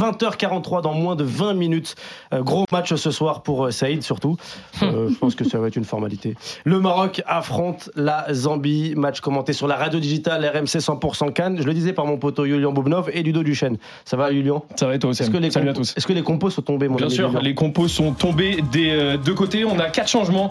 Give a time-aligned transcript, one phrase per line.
[0.00, 1.94] 20h43 dans moins de 20 minutes.
[2.32, 4.36] Euh, gros match ce soir pour euh, Saïd surtout.
[4.82, 6.34] Euh, je pense que ça va être une formalité.
[6.64, 8.94] Le Maroc affronte la Zambie.
[8.96, 11.58] Match commenté sur la radio digitale RMC 100% Cannes.
[11.60, 13.76] Je le disais par mon poteau Julian Boubnov et Ludo Duchesne.
[14.04, 15.22] Ça va Julian Ça va et toi aussi.
[15.22, 15.94] Est-ce que, les Salut à compos- tous.
[15.96, 18.62] est-ce que les compos sont tombés mon Bien ami sûr, Julian les compos sont tombés
[18.72, 19.64] des euh, deux côtés.
[19.64, 20.50] On a quatre changements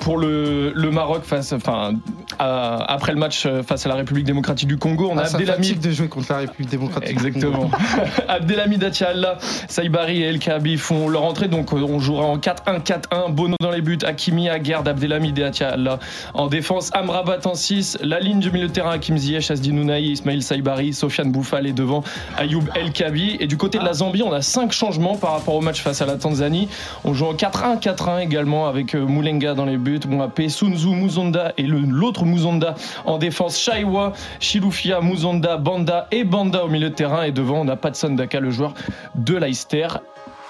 [0.00, 1.92] pour le, le Maroc face, enfin,
[2.38, 5.08] à- après le match face à la République démocratique du Congo.
[5.10, 7.10] On a Ah, ça Abdelhamid de jouer contre la République démocratique.
[7.10, 7.70] Exactement.
[8.28, 9.38] Abdelhamid Atialla,
[9.68, 11.48] Saïbari et El Kaabi font leur entrée.
[11.48, 13.32] Donc euh, on jouera en 4-1-4-1.
[13.32, 15.44] Bono dans les buts, Hakimi, Aguerd, Abdelhamid et
[16.34, 16.90] en défense.
[16.94, 17.98] Amrabat en 6.
[18.02, 21.72] La ligne du milieu de terrain, Hakim Ziyech, Asdi Nounaï, Ismail Saïbari, Sofiane Bouffal est
[21.72, 22.02] devant
[22.36, 23.36] Ayoub El Kaabi.
[23.40, 26.02] Et du côté de la Zambie, on a 5 changements par rapport au match face
[26.02, 26.68] à la Tanzanie.
[27.04, 31.62] On joue en 4-1-4-1 également avec euh, Moulenga dans les buts, Mouapé, Sunzu, Muzonda et
[31.64, 37.22] l'autre Muzonda en défense, Shaiwa, Chilufia, Muzonda, Banda et Banda au milieu de terrain.
[37.22, 38.67] Et devant, on a Patson Daka, le joueur
[39.14, 39.88] de Leicester.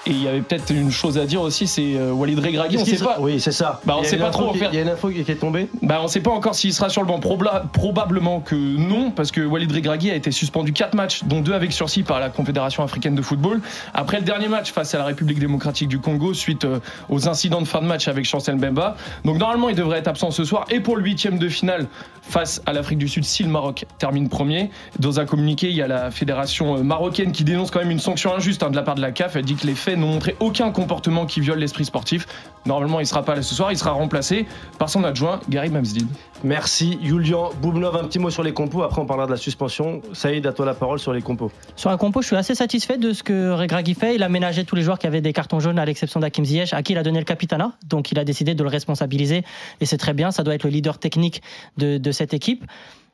[0.08, 2.78] Et il y avait peut-être une chose à dire aussi, c'est euh, Walid Regragui.
[2.78, 3.20] On sait sera- pas.
[3.20, 3.80] Oui, c'est ça.
[3.84, 4.52] Bah, on sait pas trop.
[4.54, 5.68] Il y a une info qui est tombée.
[5.82, 7.18] Bah, on sait pas encore s'il sera sur le banc.
[7.18, 11.52] Probla- probablement que non, parce que Walid Regragui a été suspendu 4 matchs, dont 2
[11.52, 13.60] avec sursis par la Confédération africaine de football.
[13.92, 16.78] Après le dernier match face à la République démocratique du Congo, suite euh,
[17.10, 18.96] aux incidents de fin de match avec Chancel Mbemba.
[19.26, 20.64] Donc normalement, il devrait être absent ce soir.
[20.70, 21.86] Et pour le huitième de finale
[22.22, 25.82] face à l'Afrique du Sud, si le Maroc termine premier, dans un communiqué, il y
[25.82, 28.82] a la fédération euh, marocaine qui dénonce quand même une sanction injuste hein, de la
[28.82, 29.36] part de la CAF.
[29.36, 32.26] Elle dit que les faits n'ont montré aucun comportement qui viole l'esprit sportif.
[32.66, 33.72] Normalement, il sera pas là ce soir.
[33.72, 34.46] Il sera remplacé
[34.78, 36.06] par son adjoint, Gary Mamsdid.
[36.44, 37.96] Merci Julian Boubnov.
[37.96, 38.82] Un petit mot sur les compos.
[38.82, 40.02] Après, on parlera de la suspension.
[40.12, 41.50] Saïd, à toi la parole sur les compos.
[41.76, 44.14] Sur la compo, je suis assez satisfait de ce que Regragui fait.
[44.14, 46.72] Il a ménagé tous les joueurs qui avaient des cartons jaunes, à l'exception d'Hakim Ziyech,
[46.72, 47.72] à qui il a donné le capitana.
[47.86, 49.44] Donc il a décidé de le responsabiliser.
[49.80, 51.42] Et c'est très bien, ça doit être le leader technique
[51.76, 52.64] de, de cette équipe.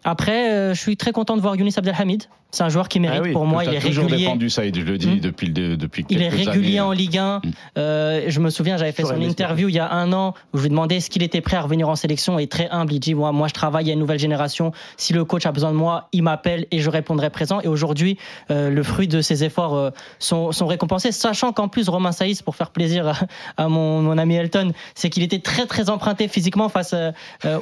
[0.05, 2.25] Après, euh, je suis très content de voir Younis Abdelhamid.
[2.55, 3.19] C'est un joueur qui mérite.
[3.21, 4.25] Ah oui, Pour moi, il est toujours régulier.
[4.27, 5.21] défendu Saïd, je le dis Hmm.
[5.21, 6.81] depuis, le- depuis Il est quelques régulier années.
[6.81, 7.41] en Ligue 1.
[7.45, 7.51] Mm.
[7.79, 10.63] Euh, je me souviens, j'avais fait son interview il y a un an où je
[10.63, 12.39] lui demandais est-ce qu'il était prêt à revenir en sélection.
[12.39, 14.73] Et très humble, il dit moi, moi, je travaille à une nouvelle génération.
[14.97, 17.61] Si le coach a besoin de moi, il m'appelle et je répondrai présent.
[17.61, 18.19] Et aujourd'hui,
[18.51, 22.41] euh, le fruit de ses efforts euh, sont, sont récompensés, sachant qu'en plus, Romain Saïs,
[22.43, 26.29] pour faire plaisir à, à mon, mon ami Elton, c'est qu'il était très très emprunté
[26.29, 26.95] physiquement face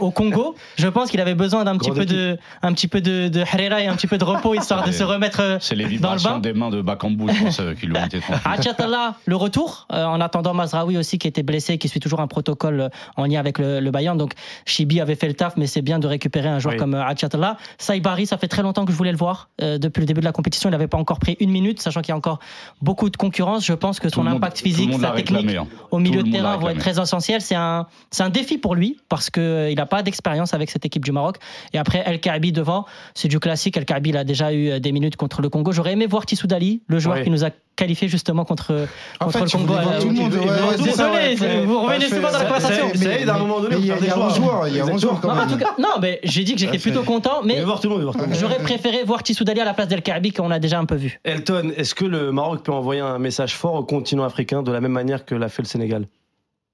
[0.01, 0.55] au Congo.
[0.77, 3.81] Je pense qu'il avait besoin d'un petit peu de, un petit peu de, de harira
[3.83, 5.41] et un petit peu de repos histoire de se remettre.
[5.41, 7.87] euh, C'est les Dans le vibrations bain des mains de Bakambu, je pense, euh, qui
[7.87, 8.21] lui ont été.
[8.45, 12.27] Achatala, le retour, euh, en attendant Mazraoui aussi qui était blessé, qui suit toujours un
[12.27, 14.17] protocole euh, en lien avec le, le Bayern.
[14.17, 14.33] Donc
[14.67, 16.79] Chibi avait fait le taf, mais c'est bien de récupérer un joueur Oui.
[16.79, 17.57] comme Achatala.
[17.79, 19.49] Saibari, ça fait très longtemps que je voulais le voir.
[19.61, 22.01] Euh, depuis le début de la compétition, il n'avait pas encore pris une minute, sachant
[22.01, 22.39] qu'il y a encore
[22.81, 23.65] beaucoup de concurrence.
[23.65, 25.67] Je pense que son monde- impact physique, sa technique réclamé, hein.
[25.91, 27.41] au milieu de terrain vont être très essentiels.
[27.41, 31.05] C'est un, c'est un défi pour lui parce qu'il n'a pas d'expérience avec cette équipe
[31.05, 31.37] du Maroc.
[31.73, 33.77] Et après, El Kaabi devant, c'est du classique.
[33.77, 35.73] El Kaabi, il a déjà eu euh, des minutes contre le Congo.
[35.73, 37.25] J'aurais aimé voir Tissou Dali, le joueur Oui.
[37.25, 38.87] qui nous a qualifié justement contre,
[39.21, 39.75] En contre fait, le Congo.
[39.75, 40.31] à tout le monde.
[40.83, 41.65] Désolé, ouais, ouais.
[41.65, 42.85] vous revenez Ah, souvent dans la conversation.
[42.95, 44.85] Ça aide à un moment donné il y a un des joueur, il y a
[44.85, 45.67] un joueur quand Non, mais même.
[45.79, 45.89] non,
[46.25, 47.63] j'ai dit que j'étais Ouais, plutôt content, mais
[48.39, 50.97] j'aurais préféré voir Tissou Dali à la place d'El Kaabi qu'on a déjà un peu
[50.97, 51.21] vu.
[51.25, 54.81] Elton, est-ce que le Maroc peut envoyer un message fort au continent africain de la
[54.81, 56.07] même manière que l'a fait le Sénégal?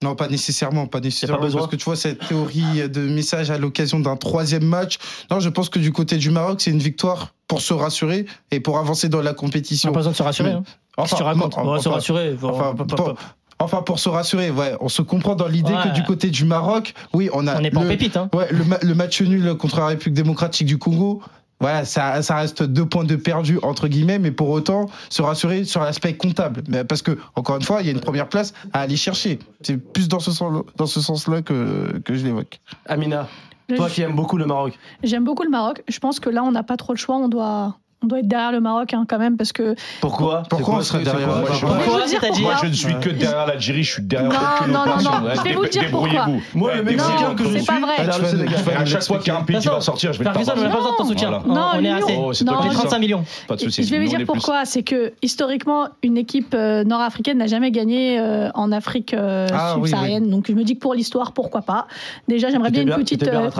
[0.02, 1.42] Non, pas nécessairement, pas nécessairement.
[1.42, 4.98] besoin parce que tu vois, cette théorie de message à l'occasion d'un troisième match,
[5.30, 8.60] non, je pense que du côté du Maroc, c'est une victoire pour se rassurer et
[8.60, 9.88] pour avancer dans la On compétition.
[9.90, 10.52] n'a pas besoin de se rassurer.
[10.52, 10.62] hein.
[10.96, 12.36] Qu'est-ce que tu racontes On va se enfin, rassurer.
[12.40, 13.14] Enfin, on- pour,
[13.58, 15.82] enfin, pour se rassurer, ouais, on se comprend dans l'idée Ouais.
[15.90, 18.16] que du côté du Maroc, oui, on a on n'est pas en le, pépite.
[18.16, 18.28] Hein.
[18.34, 21.22] ouais, le, le match nul contre la République démocratique du Congo.
[21.60, 25.64] Voilà, ça, ça reste deux points de perdu entre guillemets, mais pour autant se rassurer
[25.64, 28.54] sur l'aspect comptable, mais parce que encore une fois, il y a une première place
[28.72, 29.38] à aller chercher.
[29.62, 32.60] C'est plus dans ce sens, dans ce sens-là que que je l'évoque.
[32.86, 33.28] Amina,
[33.76, 34.78] toi qui aimes beaucoup le Maroc.
[35.02, 35.82] J'aime beaucoup le Maroc.
[35.88, 37.16] Je pense que là, on n'a pas trop le choix.
[37.16, 39.74] On doit, on doit être derrière le Maroc hein, quand même parce que.
[40.00, 40.44] Pourquoi?
[40.48, 41.60] Pourquoi on serait derrière le moi, Maroc?
[41.60, 41.96] Pourquoi.
[42.40, 45.34] Moi, je ne suis que derrière l'Algérie, je suis derrière Non, aucune non, non, non.
[45.34, 46.26] Je vais vous dire pourquoi.
[46.54, 48.76] Moi, le Ouais, Mexicain que je c'est suis, pas vrai.
[48.76, 50.60] à chaque fois qu'il y a un pays qui va sortir, je vais Ferguson, on
[50.60, 51.30] n'a pas besoin de ton soutien.
[51.46, 52.16] Non, on est assez.
[52.18, 52.82] Oh, c'est toi Non, qui Les dis ça.
[52.82, 53.24] 35 millions.
[53.48, 53.82] Pas de souci.
[53.82, 54.64] Je vais vous dire pourquoi.
[54.64, 59.72] C'est que historiquement, une équipe euh, nord-africaine n'a jamais gagné euh, en Afrique euh, Ah,
[59.74, 60.30] subsaharienne.
[60.30, 61.86] Donc je me dis que pour l'histoire, pourquoi pas.
[62.28, 63.50] Déjà, j'aimerais bien une petite, euh,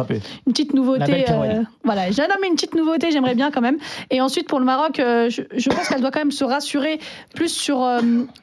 [0.46, 1.24] une petite nouveauté.
[1.30, 3.78] euh, voilà, j'ai nommé une petite nouveauté, j'aimerais bien quand même.
[4.10, 7.00] Et ensuite, pour le Maroc, euh, je, je pense qu'elle doit quand même se rassurer
[7.34, 8.00] plus sur, euh,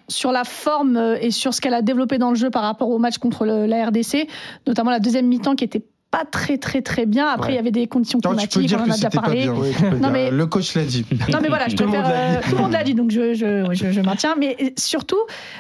[0.08, 2.90] sur la forme euh, et sur ce qu'elle a développé dans le jeu par rapport
[2.90, 4.28] au match contre le- la RDC,
[4.68, 7.28] notamment la deuxième mi-temps qui était pas très très très bien.
[7.28, 7.54] Après, Ouais.
[7.54, 9.50] il y avait des conditions climatiques, on en a déjà parlé.
[9.50, 9.70] Oui,
[10.02, 11.06] Non, mais- Le coach l'a dit.
[11.32, 12.94] Non mais voilà, je Tout le monde préfère, l'a euh, tout le monde l'a dit,
[12.96, 14.36] donc je, je, je, je maintiens.
[14.40, 15.18] Mais surtout,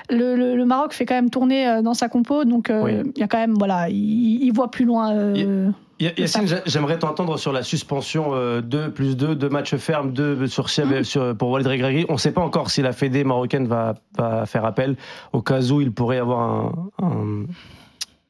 [0.09, 3.11] le, le- le Maroc fait quand même tourner dans sa compo, donc euh, Oui.
[3.15, 5.69] il y a quand même, voilà, il, il voit plus loin euh,
[5.99, 10.45] Yacine, j'a- j'aimerais t'entendre sur la suspension euh, 2 plus 2, deux matchs fermes, 2
[10.47, 12.05] sursis avec- sur- pour Walid Regragui.
[12.09, 14.97] On ne sait pas encore si la Fédé marocaine va, va faire appel.
[15.31, 17.45] Au cas où il pourrait y avoir un, un,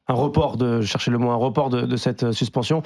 [0.07, 2.83] un report, de, je cherchais le mot, un report de, de cette euh, suspension.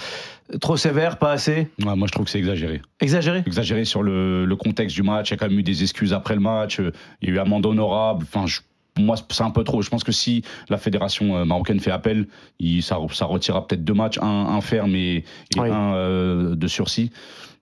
[0.61, 1.67] Trop sévère, pas assez?
[1.85, 2.81] Ouais, moi, je trouve que c'est exagéré.
[3.01, 3.43] Exagéré?
[3.45, 5.29] Exagéré sur le, le contexte du match.
[5.29, 6.79] Il y a quand même eu des excuses après le match.
[6.79, 8.25] euh, Il y a eu amende honorable.
[8.33, 8.61] Enfin, je-
[8.99, 9.81] moi, c'est un peu trop.
[9.81, 12.27] Je pense que si la fédération euh, marocaine fait appel,
[12.59, 15.15] il, ça, ça retirera peut-être deux matchs, un, un ferme et,
[15.55, 15.69] et Oui.
[15.69, 17.11] un euh, de sursis.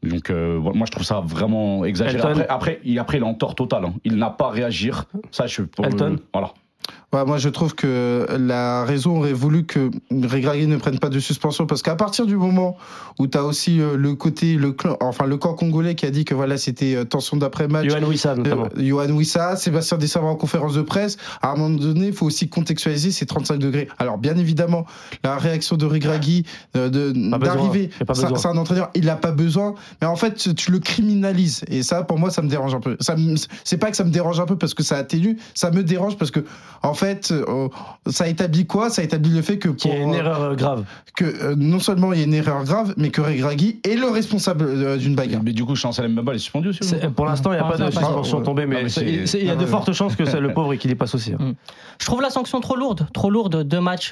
[0.03, 2.17] Donc, euh, moi, je trouve ça vraiment exagéré.
[2.17, 2.29] Elton.
[2.41, 3.85] Après, après, il, après, il est en tort total.
[3.85, 3.93] hein.
[4.03, 5.05] Il n'a pas à réagir.
[5.31, 6.17] Ça, je Elton.
[6.33, 6.53] Voilà.
[7.13, 11.19] Ouais, moi, je trouve que la raison aurait voulu que Regragui ne prenne pas de
[11.19, 12.75] suspension parce qu'à partir du moment
[13.17, 16.11] où tu as aussi euh, le côté, le clan, enfin le camp congolais qui a
[16.11, 17.85] dit que voilà, c'était euh, tension d'après-match.
[17.85, 18.65] Yohan Wissa notamment.
[18.77, 21.15] Euh, Johan Wissa, Sébastien Dessavre en conférence de presse.
[21.41, 23.87] À un moment donné, il faut aussi contextualiser ces 35 degrés.
[23.99, 24.85] Alors, bien évidemment,
[25.23, 26.43] la réaction de Regragui
[26.75, 29.75] euh, d'arriver, c'est un entraîneur, il n'a pas besoin.
[30.01, 31.63] Mais en fait, tu- le criminalises.
[31.69, 32.97] Et ça, pour moi, ça me dérange un peu.
[33.63, 36.17] C'est pas que ça me dérange un peu parce que ça atténue, ça me dérange
[36.17, 36.41] parce que,
[36.83, 37.69] en fait, euh,
[38.07, 38.89] ça établit quoi?
[38.89, 40.83] Ça établit le fait que Qui pour, est une euh, erreur euh, grave.
[41.15, 44.07] que euh, non seulement il y a une erreur grave, mais que Regragui est le
[44.09, 45.41] responsable euh, d'une bagarre.
[45.43, 47.63] Mais du coup, Chancel Mbaba, il est suspendu aussi pas Pour l'instant, il n'y a
[47.63, 49.67] Pour pas de suspension tombée, mais il y a de Ouais.
[49.67, 51.33] fortes chances que c'est le pauvre et qu'il y passe aussi.
[51.33, 51.53] hein.
[51.99, 53.07] Je trouve la sanction trop lourde.
[53.13, 53.63] Trop lourde.
[53.63, 54.11] Deux matchs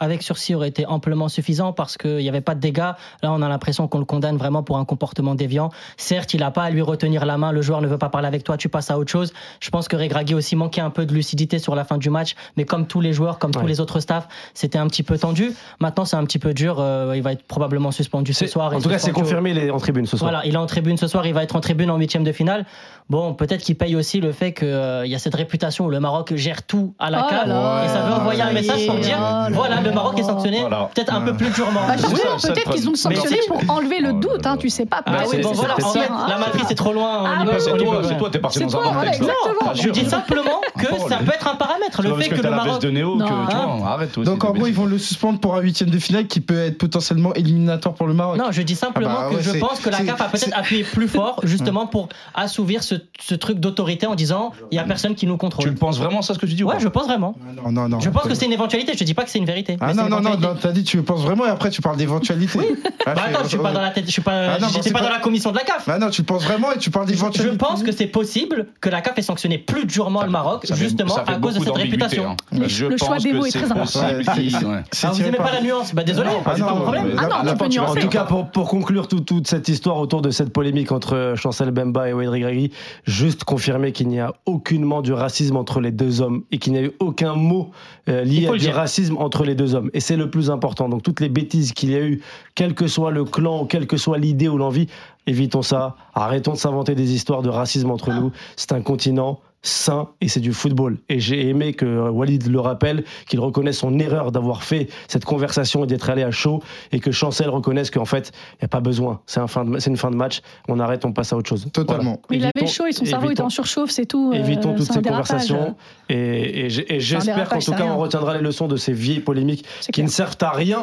[0.00, 2.92] avec sursis auraient été amplement suffisants parce qu'il n'y avait pas de dégâts.
[3.22, 5.70] Là, on a l'impression qu'on le condamne vraiment pour un comportement déviant.
[5.96, 7.52] Certes, il n'a pas à lui retenir la main.
[7.52, 8.56] Le joueur ne veut pas parler avec toi.
[8.56, 9.32] Tu passes à autre chose.
[9.60, 12.17] Je pense que Regragui aussi manquait un peu de lucidité sur la fin du match.
[12.56, 15.52] Mais comme tous les joueurs, comme tous les autres staffs, c'était un petit peu tendu.
[15.80, 16.76] Maintenant, c'est un petit peu dur.
[16.78, 18.72] Euh, il va être probablement suspendu ce soir.
[18.74, 20.30] En tout cas, c'est confirmé, il est en tribune ce soir.
[20.30, 22.32] voilà, il est en tribune ce soir, il va être en tribune en huitième de
[22.32, 22.64] finale.
[23.10, 24.68] Bon, peut-être qu'il paye aussi le fait qu'il
[25.06, 27.48] y a cette réputation où le Maroc gère tout à la Oh cave.
[27.48, 27.84] là.
[27.84, 30.60] et ça veut envoyer un message pour dire, Oh là voilà, le Maroc est sanctionné,
[30.60, 30.90] Voilà.
[30.94, 31.80] peut-être un peu plus durement.
[31.86, 35.00] Bah, peut-être qu'ils ont sanctionné pour enlever le Oh doute, hein, tu sais pas.
[35.06, 36.26] Ah peut-être oui, que bon c'est voilà, en sortir, fait, hein.
[36.28, 37.24] la matrice est trop loin.
[37.24, 38.92] Ah ouais, au C'est toi, c'est toi, t'es parti dans un.
[38.94, 41.08] Ah, Je dis simplement que Parole.
[41.08, 42.02] ça peut être un paramètre.
[42.02, 42.82] Le fait que que le Maroc.
[42.82, 43.46] de Néo que Non.
[43.48, 44.28] tu vois, arrête aussi.
[44.30, 46.76] Donc en gros, ils vont le suspendre pour un huitième de finale qui peut être
[46.76, 48.36] potentiellement éliminatoire pour le Maroc.
[48.36, 50.56] Non, je dis simplement Ah bah que ouais, je pense que la CAF a peut-être
[50.56, 54.84] appuyé plus fort, justement pour assouvir ce, ce truc d'autorité en disant il y a
[54.84, 55.66] personne qui nous Tu contrôle.
[55.68, 57.34] le penses vraiment, ça, ce que tu dis ou Ouais, je pense vraiment.
[57.64, 58.00] Non, non, non.
[58.00, 58.92] Je pense que c'est une éventualité.
[58.96, 59.76] Je dis pas que c'est une vérité.
[59.80, 61.80] Ah non, une non, non, non, t'as dit tu le penses vraiment et après tu
[61.82, 62.58] parles d'éventualité.
[63.06, 64.90] Ah, Bah attends, je suis pas dans la tête, je suis pas, Ah non, j'étais
[64.90, 65.86] pas pas- dans la commission de la CAF.
[65.86, 67.52] Bah non, tu le penses vraiment et tu parles d'éventualité.
[67.52, 70.74] je pense que c'est possible que la CAF ait sanctionné plus durement le Maroc, Ça
[70.74, 72.30] justement ça à cause de cette réputation.
[72.30, 72.36] hein.
[72.52, 74.00] Le- Je le choix des mots est très important.
[74.26, 77.16] Ah, vous aimez pas la nuance Bah désolé, Ah pas mon problème.
[77.18, 78.00] Ah non, tu peux tu vas- En nuancer.
[78.00, 81.70] tout cas, pour, pour conclure tout- toute cette histoire autour de cette polémique entre Chancel
[81.70, 82.70] Bemba et Wade Regragui,
[83.04, 86.78] juste confirmer qu'il n'y a aucunement du racisme entre les deux hommes et qu'il n'y
[86.78, 87.70] a eu aucun mot
[88.08, 88.74] euh, lié à du dire.
[88.74, 89.90] racisme entre les deux hommes.
[89.94, 90.88] Et c'est le plus important.
[90.88, 92.20] Donc toutes les bêtises qu'il y a eu,
[92.54, 94.88] quel que soit le clan, ou quelle que soit l'idée ou l'envie,
[95.26, 95.96] évitons ça.
[96.14, 98.32] Arrêtons de s'inventer des histoires de racisme entre nous.
[98.56, 100.98] C'est un continent sain et c'est du football.
[101.08, 105.84] Et j'ai aimé que Walid le rappelle, qu'il reconnaisse son erreur d'avoir fait cette conversation
[105.84, 106.62] et d'être allé à chaud
[106.92, 109.20] et que Chancel reconnaisse qu'en fait, il n'y a pas besoin.
[109.26, 110.40] C'est un fin de- c'est une fin de match.
[110.68, 111.66] On arrête, on passe à autre chose.
[111.72, 112.20] Totalement.
[112.30, 114.30] Il Évitons- avait chaud et son cerveau était en surchauffe, c'est tout.
[114.32, 115.26] euh, Évitons toute c'est un cette dérapage.
[115.28, 115.76] conversation
[116.08, 117.94] et, et j'espère qu'en tout cas rien.
[117.94, 120.06] on retiendra les leçons de ces vieilles polémiques qui clair.
[120.06, 120.76] ne servent à rien